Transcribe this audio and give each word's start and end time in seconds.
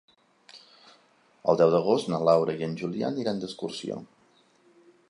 El 1.53 1.59
deu 1.63 1.75
d'agost 1.75 2.09
na 2.15 2.23
Laura 2.29 2.57
i 2.63 2.67
en 2.69 2.75
Julià 2.83 3.13
aniran 3.13 3.45
d'excursió. 3.45 4.01